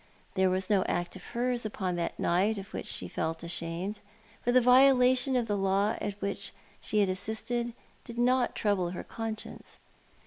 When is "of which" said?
2.57-2.87